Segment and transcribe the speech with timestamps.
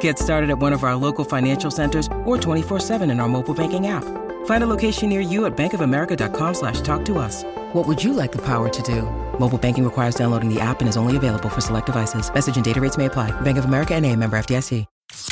[0.00, 3.86] Get started at one of our local financial centers or 24-7 in our mobile banking
[3.86, 4.04] app.
[4.44, 7.44] Find a location near you at bankofamerica.com slash talk to us.
[7.72, 9.02] What would you like the power to do?
[9.38, 12.32] Mobile banking requires downloading the app and is only available for select devices.
[12.32, 13.30] Message and data rates may apply.
[13.40, 14.84] Bank of America and a member FDIC.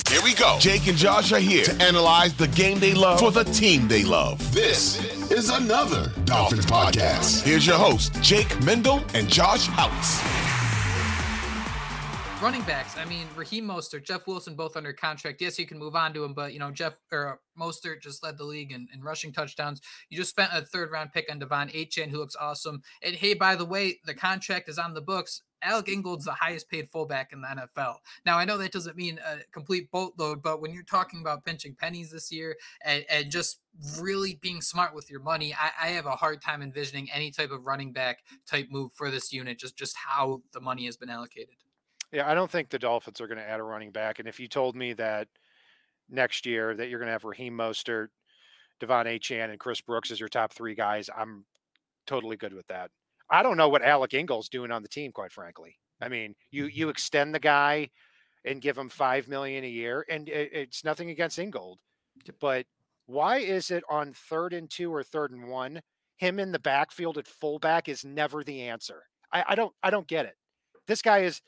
[0.08, 0.56] Here we go.
[0.58, 4.04] Jake and Josh are here to analyze the game they love for the team they
[4.04, 4.38] love.
[4.54, 7.42] This is another Dolphins podcast.
[7.42, 10.35] Here's your host, Jake Mendel and Josh Houtz.
[12.42, 12.98] Running backs.
[12.98, 15.40] I mean, Raheem Mostert, Jeff Wilson, both under contract.
[15.40, 18.22] Yes, you can move on to him, but you know, Jeff or uh, Mostert just
[18.22, 19.80] led the league in, in rushing touchdowns.
[20.10, 22.82] You just spent a third round pick on De'Von Achane, who looks awesome.
[23.02, 25.42] And hey, by the way, the contract is on the books.
[25.62, 27.96] Alec Ingold's the highest paid fullback in the NFL.
[28.26, 31.74] Now, I know that doesn't mean a complete boatload, but when you're talking about pinching
[31.74, 33.60] pennies this year and, and just
[33.98, 37.50] really being smart with your money, I, I, have a hard time envisioning any type
[37.50, 41.10] of running back type move for this unit, just, just how the money has been
[41.10, 41.56] allocated.
[42.12, 44.18] Yeah, I don't think the Dolphins are going to add a running back.
[44.18, 45.28] And if you told me that
[46.08, 48.08] next year that you're going to have Raheem Mostert,
[48.80, 51.44] De'Von Achane, and Chris Brooks as your top three guys, I'm
[52.06, 52.90] totally good with that.
[53.30, 55.78] I don't know what Alec Ingold's doing on the team, quite frankly.
[56.00, 56.90] I mean, you you mm-hmm.
[56.90, 57.90] extend the guy
[58.44, 61.78] and give him five million a year, and it, it's nothing against Ingold,
[62.40, 62.66] but
[63.06, 65.80] why is it on third and two or third and one,
[66.16, 69.02] him in the backfield at fullback is never the answer?
[69.32, 70.36] I, I don't I don't get it.
[70.86, 71.40] This guy is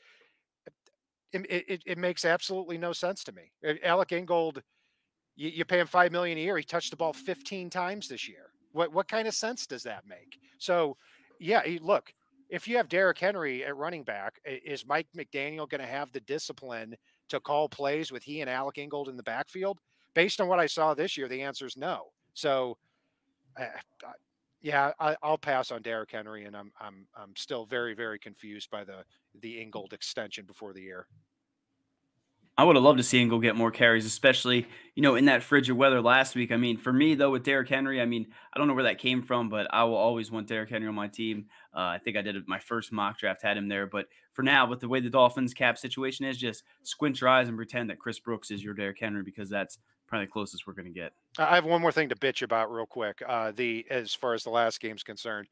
[1.33, 3.51] it, it, it, makes absolutely no sense to me.
[3.83, 4.61] Alec Ingold,
[5.35, 6.57] you, you, pay him five million a year.
[6.57, 8.51] He touched the ball 15 times this year.
[8.71, 10.39] What what kind of sense does that make?
[10.57, 10.97] So,
[11.39, 12.13] yeah, look,
[12.49, 16.19] if you have Derrick Henry at running back, is Mike McDaniel going to have the
[16.21, 16.95] discipline
[17.29, 19.79] to call plays with he and Alec Ingold in the backfield?
[20.15, 22.07] Based on what I saw this year, the answer is no.
[22.33, 22.77] So,
[23.59, 23.65] uh,
[24.61, 28.69] yeah, I, will pass on Derrick Henry, and I'm I'm I'm still very very confused
[28.69, 29.03] by the
[29.41, 31.07] the Ingold extension before the year.
[32.59, 35.23] I would have loved to see him go get more carries, especially you know in
[35.25, 36.51] that frigid weather last week.
[36.51, 38.97] I mean, for me though, with Derrick Henry, I mean, I don't know where that
[38.97, 41.45] came from, but I will always want Derrick Henry on my team.
[41.73, 44.67] Uh, I think I did my first mock draft, had him there, but for now,
[44.67, 47.97] with the way the Dolphins cap situation is, just squint your eyes and pretend that
[47.97, 49.77] Chris Brooks is your Derrick Henry because that's
[50.09, 51.13] probably the closest we're going to get.
[51.37, 53.23] I have one more thing to bitch about real quick.
[53.25, 55.47] Uh, the as far as the last game's concerned,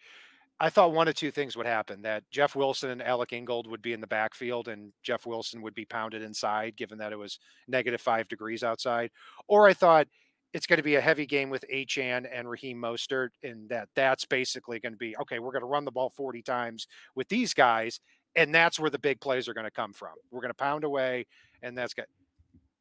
[0.60, 3.82] I thought one of two things would happen: that Jeff Wilson and Alec Ingold would
[3.82, 7.40] be in the backfield, and Jeff Wilson would be pounded inside, given that it was
[7.68, 9.12] negative five degrees outside.
[9.48, 10.08] Or I thought
[10.54, 14.26] it's going to be a heavy game with Achane and Raheem Mostert, and that that's
[14.26, 15.40] basically going to be okay.
[15.40, 18.00] We're going to run the ball 40 times with these guys,
[18.36, 20.14] and that's where the big plays are going to come from.
[20.32, 21.28] We're going to pound away,
[21.62, 22.06] and that's good.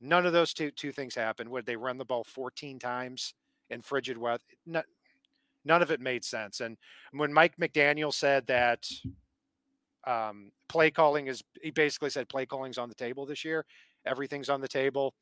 [0.00, 1.50] None of those two two things happened.
[1.50, 3.34] Would they run the ball 14 times
[3.70, 4.42] in frigid weather?
[4.66, 4.82] No,
[5.66, 6.60] none of it made sense.
[6.60, 6.76] And
[7.12, 8.88] when Mike McDaniel said that
[10.06, 13.66] um, play calling is, he basically said play calling's on the table this year.
[14.06, 15.14] Everything's on the table.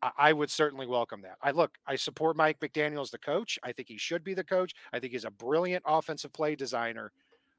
[0.00, 1.36] I, I would certainly welcome that.
[1.42, 3.58] I look, I support Mike McDaniel as the coach.
[3.62, 4.72] I think he should be the coach.
[4.92, 7.12] I think he's a brilliant offensive play designer.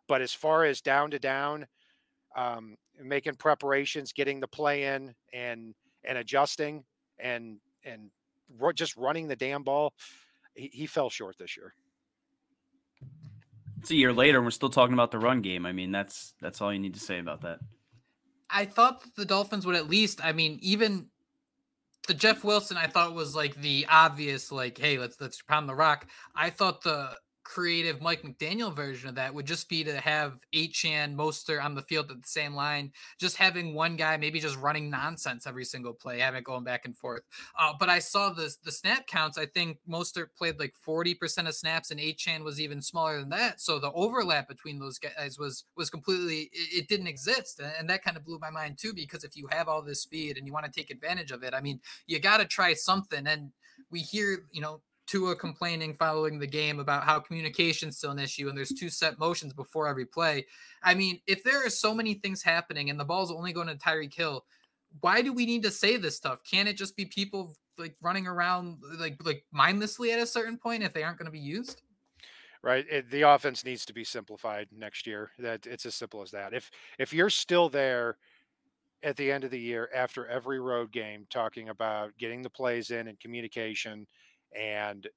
[0.08, 1.68] But as far as down to down,
[2.36, 6.84] um, making preparations, getting the play in, and and adjusting
[7.20, 8.10] and and
[8.76, 9.94] just running the damn ball,
[10.56, 11.74] he, he fell short this year.
[13.82, 15.66] It's a year later, and we're still talking about the run game.
[15.66, 17.58] I mean, that's that's all you need to say about that.
[18.48, 21.08] I thought the Dolphins would at least, I mean, even
[22.08, 25.74] the Jeff Wilson, I thought was like the obvious, like, hey, let's let's pound the
[25.74, 26.06] rock.
[26.36, 27.18] I thought the
[27.52, 31.82] creative Mike McDaniel version of that would just be to have Achane Mostert on the
[31.82, 35.92] field at the same line, just having one guy maybe just running nonsense every single
[35.92, 37.24] play, having it going back and forth.
[37.60, 39.38] Uh, but I saw the the snap counts.
[39.38, 43.60] I think Mostert played like 40% of snaps and Achane was even smaller than that.
[43.60, 47.60] So the overlap between those guys was was completely it, it didn't exist.
[47.60, 50.38] And that kind of blew my mind too, because if you have all this speed
[50.38, 53.28] and you want to take advantage of it, I mean, you got to try something.
[53.28, 53.52] And
[53.90, 54.82] we hear, you know,
[55.12, 59.20] Tua complaining following the game about how communication's still an issue and there's two set
[59.20, 60.46] motions before every play.
[60.84, 63.76] I mean, if there are so many things happening and the ball's only going to
[63.76, 64.46] Tyreek Hill,
[65.02, 66.42] why do we need to say this stuff?
[66.50, 70.82] Can't it just be people like running around like like mindlessly at a certain point
[70.82, 71.82] if they aren't going to be used?
[72.64, 72.86] Right.
[72.90, 75.32] It, the offense needs to be simplified next year.
[75.40, 76.54] That it's as simple as that.
[76.54, 78.16] If if you're still there
[79.04, 82.92] at the end of the year after every road game talking about getting the plays
[82.92, 84.08] in and communication
[84.58, 85.08] and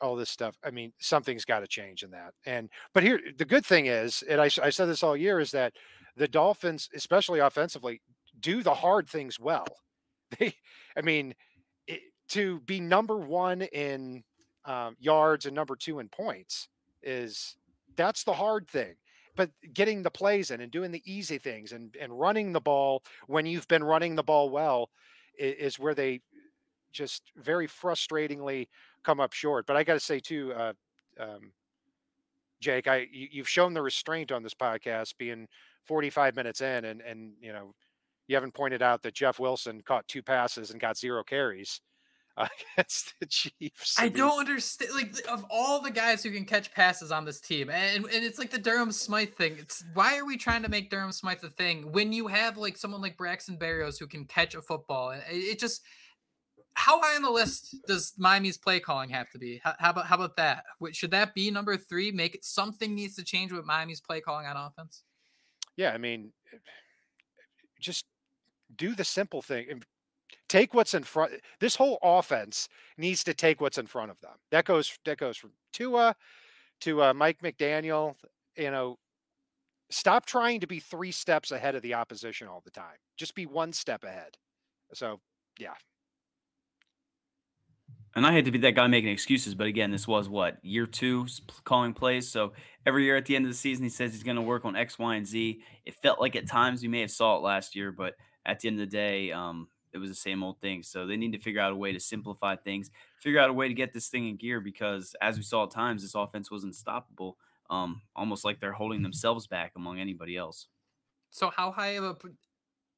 [0.00, 0.56] all this stuff.
[0.64, 2.34] I mean, something's got to change in that.
[2.44, 5.50] And but here, the good thing is, and I, I said this all year, is
[5.52, 5.72] that
[6.16, 8.00] the Dolphins, especially offensively,
[8.40, 9.66] do the hard things well.
[10.40, 10.54] They,
[10.96, 11.34] I mean,
[11.86, 12.00] it,
[12.30, 14.24] to be number one in
[14.64, 16.66] um, yards and number two in points
[17.00, 17.56] is
[17.94, 18.96] that's the hard thing.
[19.36, 23.04] But getting the plays in and doing the easy things and and running the ball
[23.28, 24.90] when you've been running the ball well
[25.38, 26.22] is, is where they
[26.96, 28.68] just very frustratingly
[29.04, 29.66] come up short.
[29.66, 30.72] But I got to say too, uh,
[31.20, 31.52] um,
[32.60, 35.46] Jake, I you, have shown the restraint on this podcast, being
[35.84, 37.74] 45 minutes in, and and you know,
[38.28, 41.80] you haven't pointed out that Jeff Wilson caught two passes and got zero carries
[42.36, 43.96] against the Chiefs.
[43.98, 44.92] I don't understand.
[44.94, 48.38] Like of all the guys who can catch passes on this team, and and it's
[48.38, 49.56] like the Durham Smythe thing.
[49.58, 52.76] It's why are we trying to make Durham Smythe a thing when you have like
[52.76, 55.10] someone like Braxton Berrios who can catch a football?
[55.10, 55.82] And it, it just
[56.76, 59.60] how high on the list does Miami's play calling have to be?
[59.64, 60.64] How, how, about how about that?
[60.92, 62.12] Should that be number three?
[62.12, 65.02] Make it something needs to change with Miami's play calling on offense.
[65.76, 66.32] Yeah, I mean,
[67.80, 68.04] just
[68.76, 69.82] do the simple thing.
[70.50, 71.32] Take what's in front.
[71.60, 72.68] This whole offense
[72.98, 74.34] needs to take what's in front of them.
[74.50, 76.14] That goes that goes from Tua
[76.82, 78.14] to uh, Mike McDaniel.
[78.54, 78.98] You know,
[79.90, 82.98] stop trying to be three steps ahead of the opposition all the time.
[83.16, 84.36] Just be one step ahead.
[84.92, 85.20] So,
[85.58, 85.74] yeah,
[88.16, 90.86] and I hate to be that guy making excuses, but again, this was what year
[90.86, 91.26] two
[91.64, 92.26] calling plays.
[92.28, 92.54] So
[92.86, 94.74] every year at the end of the season, he says he's going to work on
[94.74, 95.60] X, Y, and Z.
[95.84, 98.14] It felt like at times we may have saw it last year, but
[98.46, 100.82] at the end of the day, um, it was the same old thing.
[100.82, 102.90] So they need to figure out a way to simplify things,
[103.20, 105.70] figure out a way to get this thing in gear because as we saw at
[105.70, 107.36] times, this offense was unstoppable,
[107.68, 110.68] um, almost like they're holding themselves back among anybody else.
[111.30, 112.14] So how high of a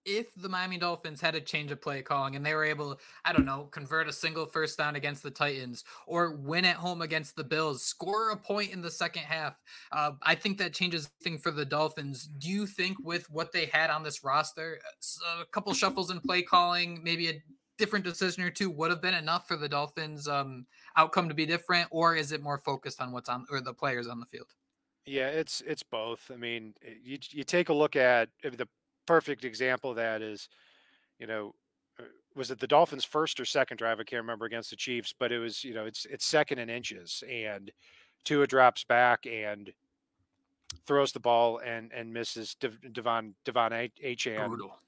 [0.08, 3.34] if the Miami Dolphins had a change of play calling and they were able, I
[3.34, 7.36] don't know, convert a single first down against the Titans or win at home against
[7.36, 9.60] the Bills, score a point in the second half,
[9.92, 12.26] uh, I think that changes thing for the Dolphins.
[12.26, 14.80] Do you think with what they had on this roster,
[15.40, 17.42] a couple shuffles in play calling, maybe a
[17.76, 20.66] different decision or two would have been enough for the Dolphins um,
[20.96, 24.08] outcome to be different, or is it more focused on what's on or the players
[24.08, 24.48] on the field?
[25.06, 26.30] Yeah, it's it's both.
[26.32, 28.68] I mean, you you take a look at the
[29.08, 30.50] perfect example of that is,
[31.18, 31.54] you know,
[31.98, 32.04] uh,
[32.36, 33.98] was it the Dolphins' first or second drive?
[33.98, 36.68] I can't remember against the Chiefs, but it was, you know, it's it's second in
[36.68, 37.72] inches, and
[38.24, 39.72] Tua drops back and
[40.86, 44.46] throws the ball and and misses De'Von De'Von Achane.
[44.46, 44.78] Brutal.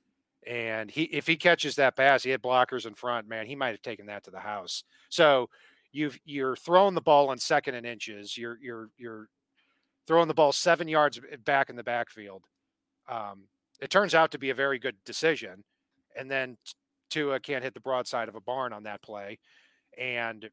[0.46, 3.70] And he if he catches that pass, he had blockers in front, man, he might
[3.70, 4.84] have taken that to the house.
[5.08, 5.49] So
[5.93, 8.37] you've you're throwing the ball on second and inches.
[8.37, 9.28] You're you're you're
[10.06, 12.44] throwing the ball seven yards back in the backfield.
[13.08, 13.44] Um,
[13.81, 15.65] it turns out to be a very good decision.
[16.17, 16.56] And then
[17.11, 19.38] Tua can't hit the broadside of a barn on that play.
[19.99, 20.49] And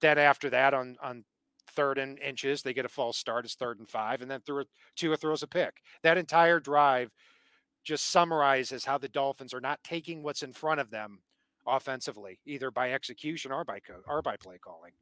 [0.00, 1.24] then after that, on on
[1.72, 3.44] third and inches, they get a false start.
[3.44, 4.64] It's third and five, and then through
[4.96, 5.82] Tua throws a pick.
[6.02, 7.12] That entire drive
[7.84, 11.20] just summarizes how the Dolphins are not taking what's in front of them
[11.66, 14.92] offensively, either by execution or by co- or by play calling.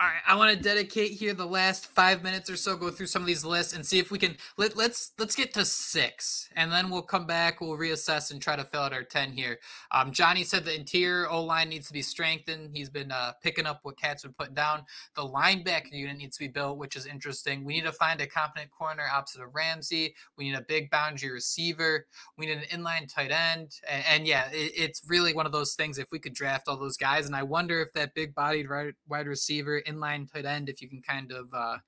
[0.00, 3.06] All right, I want to dedicate here the last five minutes or so, go through
[3.06, 6.48] some of these lists and see if we can let let's let's get to six,
[6.56, 9.60] and then we'll come back, we'll reassess and try to fill out our ten here.
[9.92, 12.70] Um, Johnny said the interior O line needs to be strengthened.
[12.74, 14.82] He's been uh, picking up what Cat's been putting down.
[15.14, 17.62] The linebacker unit needs to be built, which is interesting.
[17.64, 20.16] We need to find a competent corner opposite of Ramsey.
[20.36, 22.06] We need a big boundary receiver.
[22.36, 25.74] We need an inline tight end, and, and yeah, it, it's really one of those
[25.74, 25.98] things.
[25.98, 28.66] If we could draft all those guys, and I wonder if that big bodied
[29.06, 31.78] wide receiver inline tight end if you can kind of uh,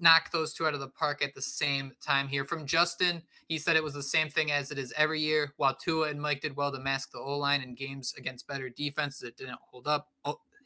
[0.00, 2.44] knock those two out of the park at the same time here.
[2.44, 5.52] From Justin, he said it was the same thing as it is every year.
[5.56, 8.70] While Tua and Mike did well to mask the O line in games against better
[8.70, 10.08] defenses, it didn't hold up.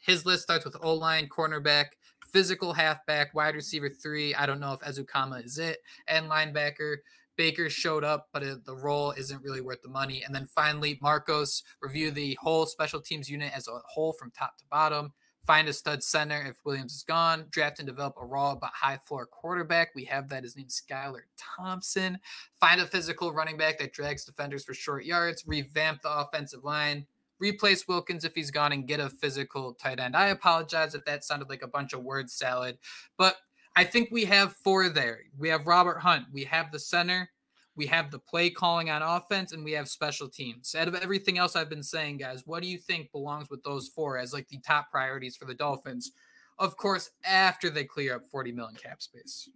[0.00, 1.87] his list starts with O line, cornerback,
[2.32, 4.34] physical halfback, wide receiver three.
[4.34, 6.96] I don't know if Ezukanma is it, and linebacker.
[7.37, 10.23] Baker showed up, but the role isn't really worth the money.
[10.25, 14.56] And then finally, Marcos review the whole special teams unit as a whole from top
[14.58, 15.12] to bottom
[15.46, 18.98] find a stud center if Williams is gone, draft and develop a raw but high
[18.98, 19.90] floor quarterback.
[19.94, 20.42] We have that.
[20.42, 22.18] His name's Skylar Thompson.
[22.60, 27.06] Find a physical running back that drags defenders for short yards, revamp the offensive line.
[27.38, 30.16] replace Wilkins if he's gone and get a physical tight end.
[30.16, 32.78] I apologize if that sounded like a bunch of word salad,
[33.18, 33.36] but
[33.76, 35.20] I think we have four there.
[35.36, 37.30] We have Robert Hunt, we have the center,
[37.76, 40.74] we have the play calling on offense, and we have special teams.
[40.74, 43.88] Out of everything else I've been saying, guys, what do you think belongs with those
[43.88, 46.12] four as like the top priorities for the Dolphins?
[46.58, 49.48] Of course, after they clear up 40 million cap space.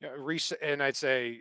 [0.00, 0.10] Yeah,
[0.62, 1.40] and I'd say,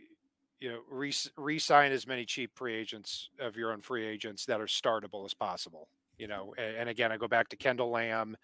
[0.60, 4.60] you know, re- re-sign as many cheap free agents of your own free agents that
[4.60, 5.88] are startable as possible.
[6.18, 8.36] You know, and, again, I go back to Kendall Lamm,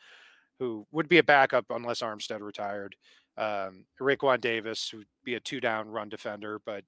[0.59, 2.95] who would be a backup unless Armstead retired.
[3.35, 6.83] Um, Raekwon Davis would be a two-down run defender, but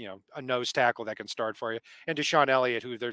[0.00, 3.12] you know, a nose tackle that can start for you, and DeShon Elliott, who there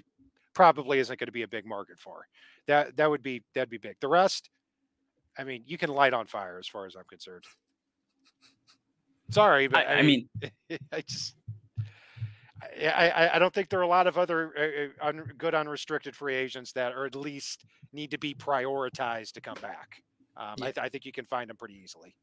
[0.54, 2.26] probably isn't going to be a big market for.
[2.68, 3.98] That that would be that'd be big.
[4.00, 4.50] The rest,
[5.38, 7.44] I mean, you can light on fire as far as I'm concerned.
[9.30, 10.30] Sorry, but I, I, I mean,
[10.94, 11.36] I just.
[12.80, 16.36] I, I don't think there are a lot of other uh, un, good unrestricted free
[16.36, 20.02] agents that are at least need to be prioritized to come back.
[20.36, 20.66] Um, yeah.
[20.66, 22.16] I, th- I, think you can find them pretty easily.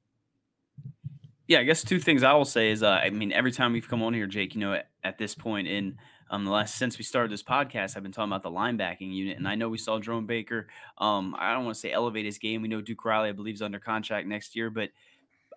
[1.47, 3.89] Yeah, I guess two things I will say is, uh, I mean, every time we've
[3.89, 5.99] come on here, Jake, you know, at, at this point in
[6.31, 9.37] um, the last since we started this podcast, I've been talking about the linebacking unit,
[9.37, 10.69] and I know we saw Jerome Baker.
[10.97, 12.63] Um, I don't want to say elevate his game.
[12.63, 14.89] We know Duke Riley, I believe, is under contract next year, but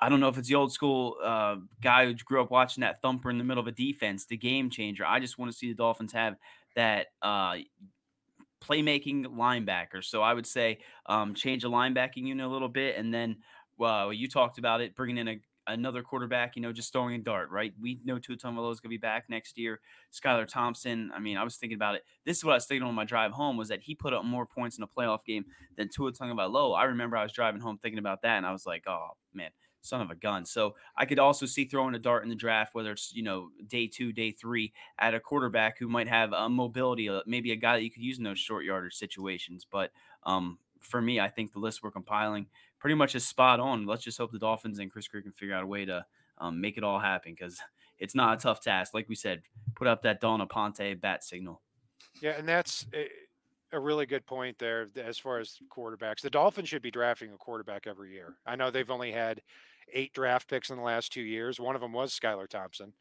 [0.02, 3.02] I don't know if it's the old school uh, guy who grew up watching that
[3.02, 5.06] thumper in the middle of a defense, the game changer.
[5.06, 6.36] I just want to see the Dolphins have
[6.76, 7.56] that uh,
[8.62, 10.04] playmaking linebacker.
[10.04, 13.38] So I would say um, change the linebacking unit a little bit, and then
[13.78, 17.18] well, you talked about it, bringing in a, another quarterback, you know, just throwing a
[17.18, 17.74] dart, right?
[17.80, 19.80] We know Tua Tagovailoa is going to be back next year.
[20.14, 22.04] Skylar Thompson, I mean, I was thinking about it.
[22.26, 24.26] This is what I was thinking on my drive home was that he put up
[24.26, 25.46] more points in a playoff game
[25.76, 26.78] than Tua Tagovailoa.
[26.78, 29.50] I remember I was driving home thinking about that, and I was like, oh, man,
[29.82, 30.46] son of a gun.
[30.46, 33.50] So I could also see throwing a dart in the draft, whether it's, you know,
[33.68, 37.56] day two, day three, at a quarterback who might have a mobility, uh, maybe a
[37.56, 39.66] guy that you could use in those short yardage situations.
[39.70, 39.92] But
[40.24, 42.48] um, for me, I think the list we're compiling–
[42.80, 43.86] pretty much is spot on.
[43.86, 46.06] Let's just hope the Dolphins and Chris Grier can figure out a way to
[46.38, 47.60] um, make it all happen because
[48.00, 48.94] it's not a tough task.
[48.94, 49.42] Like we said,
[49.76, 51.62] put up that Dalton Aponte bat signal.
[52.22, 52.86] Yeah, and that's
[53.72, 56.22] a really good point there as far as quarterbacks.
[56.22, 58.36] The Dolphins should be drafting a quarterback every year.
[58.46, 59.42] I know they've only had
[59.94, 61.60] eight draft picks in the last two years.
[61.60, 62.94] One of them was Skylar Thompson.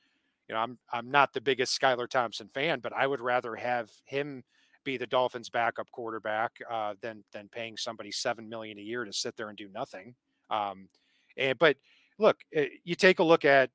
[0.49, 3.91] You know, I'm I'm not the biggest Skylar Thompson fan, but I would rather have
[4.05, 4.45] him
[4.87, 9.13] be the Dolphins' backup quarterback uh, than than paying somebody seven million a year to
[9.13, 10.15] sit there and do nothing.
[10.49, 10.89] Um,
[11.37, 11.77] and but
[12.19, 13.69] look, eh, you take a look at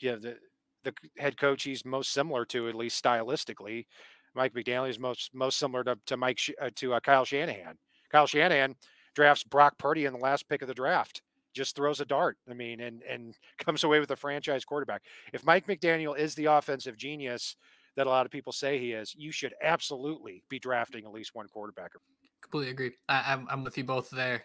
[0.00, 0.36] you know, the
[0.82, 3.86] the head coach he's most similar to, at least stylistically.
[4.34, 7.78] Mike McDaniel is most most similar to to Mike uh, to uh, Kyle Shanahan.
[8.10, 8.74] Kyle Shanahan
[9.14, 11.22] drafts Brock Purdy in the last pick of the draft.
[11.54, 12.36] Just throws a dart.
[12.50, 15.02] I mean, and and comes away with a franchise quarterback.
[15.32, 17.56] If Mike McDaniel is the offensive genius
[17.96, 21.34] that a lot of people say he is, you should absolutely be drafting at least
[21.34, 21.92] one quarterback.
[22.40, 22.92] Completely agree.
[23.08, 24.44] I, I'm, I'm with you both there.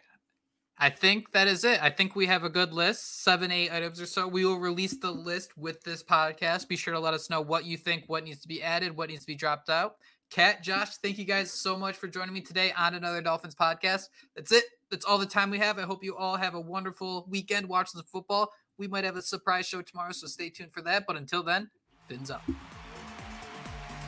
[0.82, 1.84] I think that is it.
[1.84, 4.28] I think we have a good list, seven, eight items or so.
[4.28, 6.70] We will release the list with this podcast.
[6.70, 9.10] Be sure to let us know what you think, what needs to be added, what
[9.10, 9.96] needs to be dropped out.
[10.30, 14.08] Cat, Josh, thank you guys so much for joining me today on another Dolphins podcast.
[14.36, 14.64] That's it.
[14.90, 15.80] That's all the time we have.
[15.80, 18.50] I hope you all have a wonderful weekend watching the football.
[18.78, 21.06] We might have a surprise show tomorrow, so stay tuned for that.
[21.06, 21.70] But until then,
[22.08, 22.44] fins up.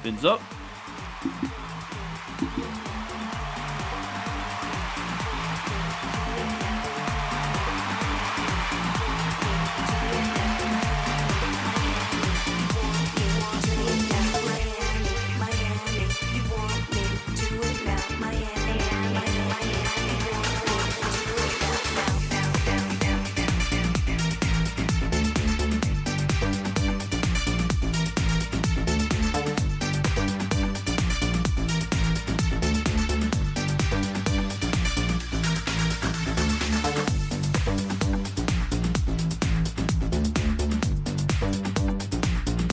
[0.03, 0.41] Fins up.